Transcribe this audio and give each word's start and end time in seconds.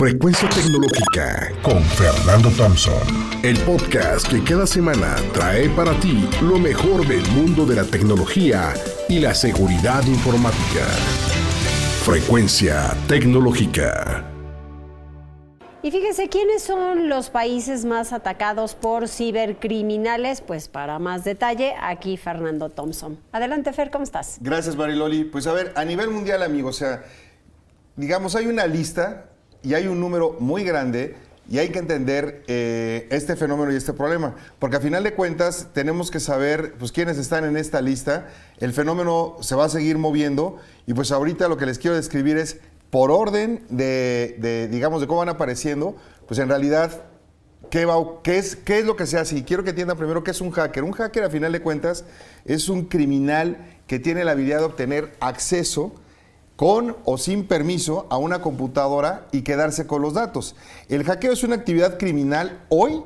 Frecuencia 0.00 0.48
Tecnológica 0.48 1.52
con 1.60 1.82
Fernando 1.82 2.48
Thompson. 2.56 3.02
El 3.42 3.58
podcast 3.58 4.26
que 4.28 4.42
cada 4.42 4.66
semana 4.66 5.14
trae 5.34 5.68
para 5.68 5.92
ti 6.00 6.26
lo 6.40 6.58
mejor 6.58 7.06
del 7.06 7.20
mundo 7.32 7.66
de 7.66 7.76
la 7.76 7.84
tecnología 7.84 8.72
y 9.10 9.18
la 9.18 9.34
seguridad 9.34 10.02
informática. 10.06 10.86
Frecuencia 12.02 12.96
Tecnológica. 13.08 14.24
Y 15.82 15.90
fíjense, 15.90 16.30
¿quiénes 16.30 16.62
son 16.62 17.10
los 17.10 17.28
países 17.28 17.84
más 17.84 18.14
atacados 18.14 18.74
por 18.74 19.06
cibercriminales? 19.06 20.40
Pues 20.40 20.68
para 20.68 20.98
más 20.98 21.24
detalle, 21.24 21.74
aquí 21.78 22.16
Fernando 22.16 22.70
Thompson. 22.70 23.18
Adelante, 23.32 23.70
Fer, 23.74 23.90
¿cómo 23.90 24.04
estás? 24.04 24.38
Gracias, 24.40 24.76
Mariloli. 24.76 25.24
Pues 25.24 25.46
a 25.46 25.52
ver, 25.52 25.74
a 25.76 25.84
nivel 25.84 26.08
mundial, 26.08 26.42
amigos, 26.42 26.76
o 26.76 26.78
sea, 26.78 27.04
digamos, 27.96 28.34
hay 28.34 28.46
una 28.46 28.66
lista 28.66 29.26
y 29.62 29.74
hay 29.74 29.86
un 29.86 30.00
número 30.00 30.36
muy 30.40 30.64
grande 30.64 31.16
y 31.50 31.58
hay 31.58 31.70
que 31.70 31.80
entender 31.80 32.44
eh, 32.46 33.08
este 33.10 33.34
fenómeno 33.34 33.72
y 33.72 33.76
este 33.76 33.92
problema, 33.92 34.36
porque 34.60 34.76
a 34.76 34.80
final 34.80 35.02
de 35.02 35.14
cuentas 35.14 35.68
tenemos 35.72 36.10
que 36.10 36.20
saber 36.20 36.74
pues, 36.78 36.92
quiénes 36.92 37.18
están 37.18 37.44
en 37.44 37.56
esta 37.56 37.80
lista, 37.82 38.28
el 38.58 38.72
fenómeno 38.72 39.36
se 39.40 39.56
va 39.56 39.64
a 39.64 39.68
seguir 39.68 39.98
moviendo 39.98 40.58
y 40.86 40.94
pues 40.94 41.10
ahorita 41.10 41.48
lo 41.48 41.56
que 41.56 41.66
les 41.66 41.80
quiero 41.80 41.96
describir 41.96 42.36
es 42.36 42.58
por 42.90 43.10
orden 43.10 43.64
de, 43.68 44.68
digamos, 44.70 45.00
de 45.00 45.06
cómo 45.06 45.20
van 45.20 45.28
apareciendo, 45.28 45.96
pues 46.26 46.38
en 46.38 46.48
realidad, 46.48 47.02
¿qué, 47.70 47.84
va, 47.84 47.94
qué, 48.22 48.38
es, 48.38 48.56
¿qué 48.56 48.80
es 48.80 48.84
lo 48.84 48.96
que 48.96 49.06
se 49.06 49.18
hace? 49.18 49.36
Y 49.36 49.42
quiero 49.42 49.62
que 49.62 49.70
entiendan 49.70 49.96
primero 49.96 50.24
qué 50.24 50.32
es 50.32 50.40
un 50.40 50.50
hacker. 50.50 50.82
Un 50.82 50.92
hacker, 50.92 51.24
a 51.24 51.30
final 51.30 51.52
de 51.52 51.60
cuentas, 51.60 52.04
es 52.44 52.68
un 52.68 52.86
criminal 52.86 53.58
que 53.86 54.00
tiene 54.00 54.24
la 54.24 54.32
habilidad 54.32 54.58
de 54.58 54.64
obtener 54.64 55.12
acceso 55.20 55.94
con 56.60 56.94
o 57.06 57.16
sin 57.16 57.46
permiso 57.46 58.06
a 58.10 58.18
una 58.18 58.42
computadora 58.42 59.26
y 59.32 59.40
quedarse 59.40 59.86
con 59.86 60.02
los 60.02 60.12
datos. 60.12 60.56
El 60.90 61.04
hackeo 61.04 61.32
es 61.32 61.42
una 61.42 61.54
actividad 61.54 61.96
criminal 61.96 62.62
hoy 62.68 63.02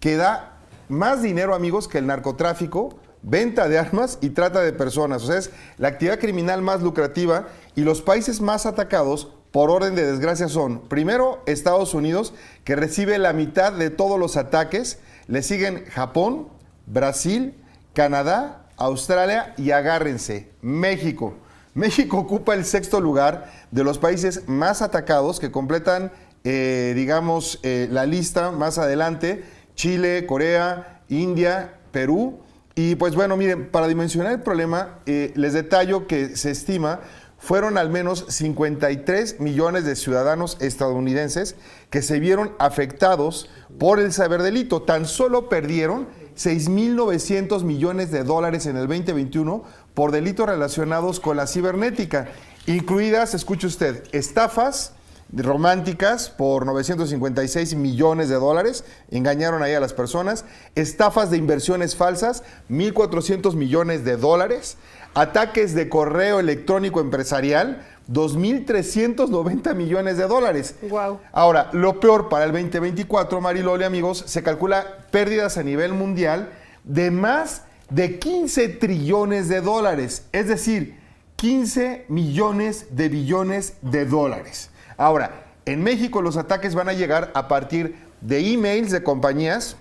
que 0.00 0.16
da 0.16 0.58
más 0.88 1.22
dinero, 1.22 1.54
amigos, 1.54 1.86
que 1.86 1.98
el 1.98 2.08
narcotráfico, 2.08 2.98
venta 3.22 3.68
de 3.68 3.78
armas 3.78 4.18
y 4.22 4.30
trata 4.30 4.60
de 4.60 4.72
personas. 4.72 5.22
O 5.22 5.28
sea, 5.28 5.38
es 5.38 5.52
la 5.78 5.86
actividad 5.86 6.18
criminal 6.18 6.62
más 6.62 6.82
lucrativa 6.82 7.46
y 7.76 7.82
los 7.82 8.02
países 8.02 8.40
más 8.40 8.66
atacados 8.66 9.30
por 9.52 9.70
orden 9.70 9.94
de 9.94 10.04
desgracia 10.04 10.48
son, 10.48 10.80
primero, 10.88 11.44
Estados 11.46 11.94
Unidos, 11.94 12.34
que 12.64 12.74
recibe 12.74 13.18
la 13.18 13.32
mitad 13.32 13.72
de 13.72 13.90
todos 13.90 14.18
los 14.18 14.36
ataques, 14.36 14.98
le 15.28 15.44
siguen 15.44 15.84
Japón, 15.90 16.48
Brasil, 16.86 17.54
Canadá, 17.94 18.66
Australia 18.76 19.54
y 19.56 19.70
agárrense, 19.70 20.50
México. 20.60 21.34
México 21.76 22.16
ocupa 22.16 22.54
el 22.54 22.64
sexto 22.64 23.02
lugar 23.02 23.52
de 23.70 23.84
los 23.84 23.98
países 23.98 24.48
más 24.48 24.80
atacados 24.80 25.38
que 25.38 25.50
completan, 25.50 26.10
eh, 26.42 26.94
digamos, 26.96 27.60
eh, 27.62 27.86
la 27.90 28.06
lista 28.06 28.50
más 28.50 28.78
adelante. 28.78 29.44
Chile, 29.74 30.24
Corea, 30.24 31.02
India, 31.10 31.74
Perú. 31.92 32.40
Y 32.74 32.94
pues 32.94 33.14
bueno, 33.14 33.36
miren, 33.36 33.70
para 33.70 33.88
dimensionar 33.88 34.32
el 34.32 34.40
problema, 34.40 35.00
eh, 35.04 35.32
les 35.34 35.52
detallo 35.52 36.06
que 36.06 36.34
se 36.36 36.50
estima 36.50 37.00
fueron 37.38 37.76
al 37.76 37.90
menos 37.90 38.24
53 38.28 39.40
millones 39.40 39.84
de 39.84 39.96
ciudadanos 39.96 40.56
estadounidenses 40.60 41.56
que 41.90 42.00
se 42.00 42.18
vieron 42.18 42.52
afectados 42.58 43.50
por 43.78 44.00
el 44.00 44.14
ciberdelito. 44.14 44.82
Tan 44.82 45.04
solo 45.04 45.50
perdieron 45.50 46.08
6.900 46.36 47.62
millones 47.64 48.10
de 48.10 48.24
dólares 48.24 48.64
en 48.66 48.76
el 48.76 48.88
2021 48.88 49.64
por 49.96 50.12
delitos 50.12 50.46
relacionados 50.46 51.20
con 51.20 51.38
la 51.38 51.46
cibernética, 51.46 52.28
incluidas, 52.66 53.32
escuche 53.32 53.66
usted, 53.66 54.04
estafas 54.12 54.92
románticas 55.32 56.28
por 56.28 56.66
956 56.66 57.76
millones 57.76 58.28
de 58.28 58.34
dólares, 58.34 58.84
engañaron 59.10 59.62
ahí 59.62 59.72
a 59.72 59.80
las 59.80 59.94
personas, 59.94 60.44
estafas 60.74 61.30
de 61.30 61.38
inversiones 61.38 61.96
falsas, 61.96 62.44
1.400 62.68 63.54
millones 63.54 64.04
de 64.04 64.18
dólares, 64.18 64.76
ataques 65.14 65.74
de 65.74 65.88
correo 65.88 66.40
electrónico 66.40 67.00
empresarial, 67.00 67.82
2.390 68.12 69.74
millones 69.74 70.18
de 70.18 70.26
dólares. 70.26 70.74
Wow. 70.90 71.20
Ahora, 71.32 71.70
lo 71.72 72.00
peor 72.00 72.28
para 72.28 72.44
el 72.44 72.52
2024, 72.52 73.40
Mariloli, 73.40 73.84
amigos, 73.84 74.24
se 74.26 74.42
calcula 74.42 75.06
pérdidas 75.10 75.56
a 75.56 75.62
nivel 75.62 75.94
mundial 75.94 76.50
de 76.84 77.10
más 77.10 77.62
de 77.90 78.18
15 78.18 78.68
trillones 78.68 79.48
de 79.48 79.60
dólares, 79.60 80.26
es 80.32 80.48
decir, 80.48 80.98
15 81.36 82.06
millones 82.08 82.86
de 82.90 83.08
billones 83.08 83.74
de 83.82 84.06
dólares. 84.06 84.70
Ahora, 84.96 85.46
en 85.66 85.82
México 85.82 86.22
los 86.22 86.36
ataques 86.36 86.74
van 86.74 86.88
a 86.88 86.92
llegar 86.92 87.30
a 87.34 87.48
partir 87.48 87.96
de 88.20 88.52
emails 88.52 88.90
de 88.90 89.02
compañías, 89.02 89.76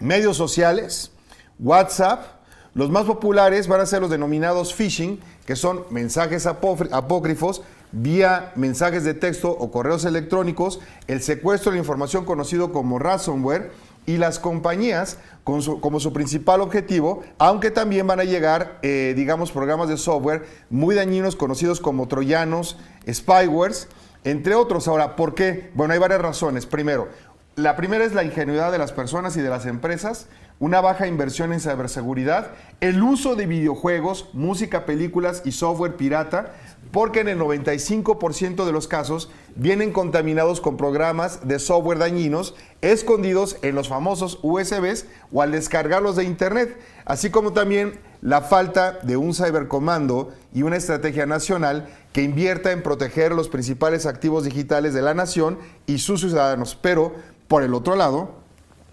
medios 0.00 0.36
sociales, 0.36 1.12
WhatsApp. 1.58 2.24
Los 2.74 2.90
más 2.90 3.04
populares 3.04 3.68
van 3.68 3.80
a 3.80 3.86
ser 3.86 4.00
los 4.00 4.10
denominados 4.10 4.74
phishing, 4.74 5.20
que 5.46 5.56
son 5.56 5.84
mensajes 5.90 6.46
apócrifos 6.46 7.62
vía 7.92 8.52
mensajes 8.56 9.04
de 9.04 9.14
texto 9.14 9.50
o 9.50 9.70
correos 9.70 10.04
electrónicos, 10.04 10.80
el 11.06 11.22
secuestro 11.22 11.72
de 11.72 11.78
información 11.78 12.24
conocido 12.24 12.72
como 12.72 12.98
ransomware 12.98 13.70
y 14.06 14.16
las 14.16 14.38
compañías 14.38 15.18
como 15.44 16.00
su 16.00 16.12
principal 16.12 16.60
objetivo, 16.60 17.22
aunque 17.38 17.70
también 17.70 18.06
van 18.06 18.20
a 18.20 18.24
llegar, 18.24 18.78
eh, 18.82 19.12
digamos, 19.16 19.50
programas 19.50 19.88
de 19.88 19.96
software 19.96 20.44
muy 20.70 20.94
dañinos 20.94 21.34
conocidos 21.34 21.80
como 21.80 22.06
troyanos, 22.06 22.78
spywares, 23.10 23.88
entre 24.24 24.54
otros. 24.54 24.86
Ahora, 24.86 25.16
¿por 25.16 25.34
qué? 25.34 25.70
Bueno, 25.74 25.94
hay 25.94 25.98
varias 25.98 26.20
razones. 26.20 26.66
Primero, 26.66 27.08
la 27.56 27.76
primera 27.76 28.04
es 28.04 28.14
la 28.14 28.24
ingenuidad 28.24 28.72
de 28.72 28.78
las 28.78 28.92
personas 28.92 29.36
y 29.36 29.40
de 29.40 29.50
las 29.50 29.66
empresas, 29.66 30.26
una 30.62 30.80
baja 30.80 31.08
inversión 31.08 31.52
en 31.52 31.58
ciberseguridad, 31.58 32.52
el 32.80 33.02
uso 33.02 33.34
de 33.34 33.46
videojuegos, 33.46 34.28
música, 34.32 34.86
películas 34.86 35.42
y 35.44 35.50
software 35.50 35.96
pirata, 35.96 36.52
porque 36.92 37.18
en 37.18 37.28
el 37.28 37.40
95% 37.40 38.64
de 38.64 38.70
los 38.70 38.86
casos 38.86 39.28
vienen 39.56 39.92
contaminados 39.92 40.60
con 40.60 40.76
programas 40.76 41.48
de 41.48 41.58
software 41.58 41.98
dañinos 41.98 42.54
escondidos 42.80 43.56
en 43.62 43.74
los 43.74 43.88
famosos 43.88 44.38
USBs 44.42 45.06
o 45.32 45.42
al 45.42 45.50
descargarlos 45.50 46.14
de 46.14 46.22
Internet, 46.22 46.78
así 47.06 47.28
como 47.30 47.52
también 47.52 47.98
la 48.20 48.40
falta 48.40 49.00
de 49.02 49.16
un 49.16 49.34
cibercomando 49.34 50.32
y 50.54 50.62
una 50.62 50.76
estrategia 50.76 51.26
nacional 51.26 51.88
que 52.12 52.22
invierta 52.22 52.70
en 52.70 52.84
proteger 52.84 53.32
los 53.32 53.48
principales 53.48 54.06
activos 54.06 54.44
digitales 54.44 54.94
de 54.94 55.02
la 55.02 55.12
nación 55.12 55.58
y 55.86 55.98
sus 55.98 56.20
ciudadanos. 56.20 56.78
Pero, 56.80 57.16
por 57.48 57.64
el 57.64 57.74
otro 57.74 57.96
lado, 57.96 58.42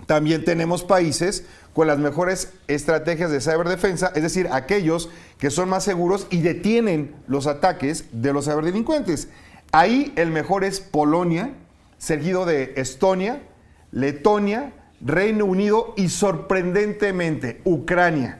también 0.10 0.44
tenemos 0.44 0.84
países 0.84 1.46
con 1.74 1.88
las 1.88 2.00
mejores 2.00 2.54
estrategias 2.68 3.32
de 3.32 3.42
ciberdefensa, 3.42 4.12
es 4.16 4.24
decir, 4.24 4.50
aquellos 4.52 5.10
que 5.38 5.50
son 5.50 5.70
más 5.70 5.84
seguros 5.84 6.28
y 6.30 6.42
detienen 6.42 7.16
los 7.28 7.48
ataques 7.48 8.06
de 8.12 8.34
los 8.34 8.46
ciberdelincuentes. 8.46 9.30
Ahí 9.72 10.14
el 10.16 10.32
mejor 10.32 10.64
es 10.64 10.80
Polonia, 10.80 11.54
seguido 11.98 12.46
de 12.46 12.74
Estonia, 12.78 13.44
Letonia, 13.92 14.74
Reino 15.02 15.46
Unido 15.46 15.94
y 15.96 16.10
sorprendentemente 16.10 17.62
Ucrania, 17.64 18.40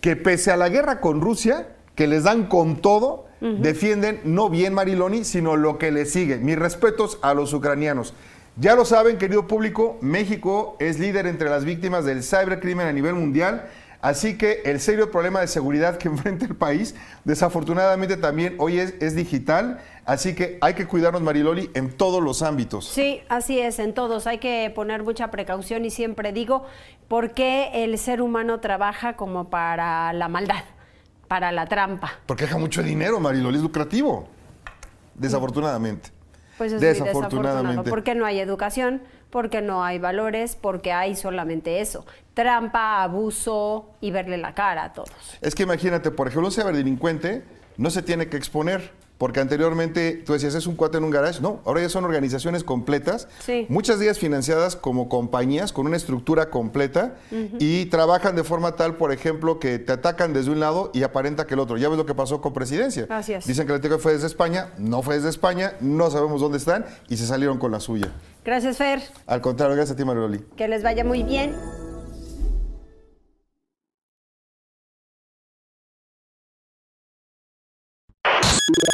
que 0.00 0.16
pese 0.16 0.50
a 0.50 0.56
la 0.56 0.68
guerra 0.68 1.00
con 1.00 1.20
Rusia, 1.20 1.68
que 1.94 2.06
les 2.06 2.24
dan 2.24 2.46
con 2.46 2.80
todo, 2.80 3.26
defienden 3.40 4.20
no 4.24 4.48
bien 4.48 4.72
Mariloni, 4.72 5.24
sino 5.24 5.56
lo 5.56 5.76
que 5.76 5.92
les 5.92 6.10
sigue. 6.10 6.38
Mis 6.38 6.58
respetos 6.58 7.18
a 7.20 7.34
los 7.34 7.52
ucranianos. 7.52 8.14
Ya 8.56 8.76
lo 8.76 8.84
saben, 8.84 9.18
querido 9.18 9.48
público, 9.48 9.98
México 10.00 10.76
es 10.78 11.00
líder 11.00 11.26
entre 11.26 11.50
las 11.50 11.64
víctimas 11.64 12.04
del 12.04 12.22
cibercrimen 12.22 12.86
a 12.86 12.92
nivel 12.92 13.14
mundial. 13.14 13.68
Así 14.00 14.38
que 14.38 14.62
el 14.64 14.78
serio 14.78 15.10
problema 15.10 15.40
de 15.40 15.48
seguridad 15.48 15.98
que 15.98 16.06
enfrenta 16.14 16.44
el 16.44 16.54
país, 16.54 16.94
desafortunadamente 17.24 18.16
también 18.16 18.54
hoy 18.58 18.78
es, 18.78 18.94
es, 19.00 19.16
digital, 19.16 19.80
así 20.04 20.36
que 20.36 20.58
hay 20.60 20.74
que 20.74 20.86
cuidarnos, 20.86 21.20
Mariloli, 21.20 21.68
en 21.74 21.90
todos 21.90 22.22
los 22.22 22.42
ámbitos. 22.42 22.86
Sí, 22.86 23.22
así 23.28 23.58
es, 23.58 23.80
en 23.80 23.92
todos. 23.92 24.28
Hay 24.28 24.38
que 24.38 24.70
poner 24.72 25.02
mucha 25.02 25.32
precaución 25.32 25.84
y 25.84 25.90
siempre 25.90 26.32
digo, 26.32 26.64
¿por 27.08 27.32
qué 27.32 27.70
el 27.82 27.98
ser 27.98 28.22
humano 28.22 28.60
trabaja 28.60 29.16
como 29.16 29.50
para 29.50 30.12
la 30.12 30.28
maldad, 30.28 30.62
para 31.26 31.50
la 31.50 31.66
trampa? 31.66 32.12
Porque 32.26 32.44
deja 32.44 32.56
mucho 32.56 32.84
dinero, 32.84 33.18
Mariloli, 33.18 33.56
es 33.56 33.62
lucrativo, 33.64 34.28
desafortunadamente. 35.16 36.10
Pues 36.58 36.72
es 36.72 36.80
desafortunadamente. 36.80 37.90
Porque 37.90 38.14
no 38.14 38.26
hay 38.26 38.40
educación, 38.40 39.02
porque 39.30 39.60
no 39.60 39.84
hay 39.84 39.98
valores, 39.98 40.56
porque 40.56 40.92
hay 40.92 41.16
solamente 41.16 41.80
eso. 41.80 42.06
Trampa, 42.34 43.02
abuso 43.02 43.90
y 44.00 44.10
verle 44.10 44.38
la 44.38 44.54
cara 44.54 44.84
a 44.84 44.92
todos. 44.92 45.10
Es 45.40 45.54
que 45.54 45.64
imagínate, 45.64 46.10
por 46.10 46.28
ejemplo, 46.28 46.48
un 46.48 46.52
ciberdelincuente 46.52 47.44
no 47.76 47.90
se 47.90 48.02
tiene 48.02 48.28
que 48.28 48.36
exponer 48.36 48.92
porque 49.24 49.40
anteriormente 49.40 50.22
tú 50.26 50.34
decías, 50.34 50.54
es 50.54 50.66
un 50.66 50.76
cuate 50.76 50.98
en 50.98 51.04
un 51.04 51.10
garage. 51.10 51.40
No, 51.40 51.62
ahora 51.64 51.80
ya 51.80 51.88
son 51.88 52.04
organizaciones 52.04 52.62
completas, 52.62 53.26
Sí. 53.38 53.64
muchas 53.70 53.98
de 53.98 54.04
ellas 54.04 54.18
financiadas 54.18 54.76
como 54.76 55.08
compañías 55.08 55.72
con 55.72 55.86
una 55.86 55.96
estructura 55.96 56.50
completa 56.50 57.14
y 57.58 57.86
trabajan 57.86 58.36
de 58.36 58.44
forma 58.44 58.76
tal, 58.76 58.96
por 58.98 59.12
ejemplo, 59.12 59.58
que 59.58 59.78
te 59.78 59.92
atacan 59.92 60.34
desde 60.34 60.50
un 60.50 60.60
lado 60.60 60.90
y 60.92 61.04
aparenta 61.04 61.46
que 61.46 61.54
el 61.54 61.60
otro. 61.60 61.78
Ya 61.78 61.88
ves 61.88 61.96
lo 61.96 62.04
que 62.04 62.14
pasó 62.14 62.42
con 62.42 62.52
presidencia. 62.52 63.06
Así 63.08 63.32
es. 63.32 63.46
Dicen 63.46 63.66
que 63.66 63.72
el 63.72 63.80
TikTok 63.80 63.98
fue 64.02 64.12
desde 64.12 64.26
España, 64.26 64.74
no 64.76 65.00
fue 65.00 65.14
desde 65.14 65.30
España, 65.30 65.72
no 65.80 66.10
sabemos 66.10 66.42
dónde 66.42 66.58
están 66.58 66.84
y 67.08 67.16
se 67.16 67.26
salieron 67.26 67.56
con 67.58 67.72
la 67.72 67.80
suya. 67.80 68.12
Gracias, 68.44 68.76
Fer. 68.76 69.00
Al 69.26 69.40
contrario, 69.40 69.74
gracias 69.74 69.94
a 69.94 69.96
ti, 69.96 70.04
Mariloli. 70.04 70.40
Que 70.54 70.68
les 70.68 70.82
vaya 70.82 71.02
muy 71.02 71.22
bien. 71.22 71.54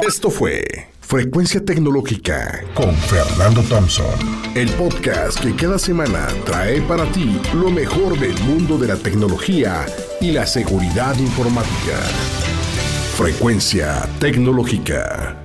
Esto 0.05 0.29
fue 0.29 0.89
Frecuencia 0.99 1.63
Tecnológica 1.63 2.61
con 2.73 2.93
Fernando 2.93 3.61
Thompson, 3.63 4.05
el 4.53 4.69
podcast 4.71 5.39
que 5.39 5.55
cada 5.55 5.79
semana 5.79 6.27
trae 6.45 6.81
para 6.81 7.09
ti 7.13 7.39
lo 7.53 7.71
mejor 7.71 8.19
del 8.19 8.37
mundo 8.41 8.77
de 8.77 8.87
la 8.87 8.97
tecnología 8.97 9.85
y 10.19 10.33
la 10.33 10.45
seguridad 10.45 11.17
informática. 11.17 11.97
Frecuencia 13.15 14.05
Tecnológica. 14.19 15.40